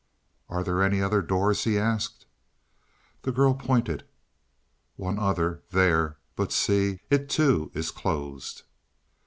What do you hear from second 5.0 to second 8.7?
other, there but see, it, too, is closed."